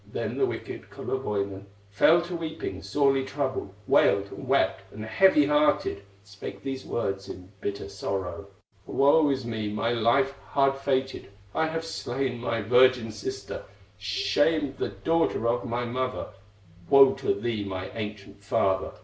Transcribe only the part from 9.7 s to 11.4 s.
my life hard fated!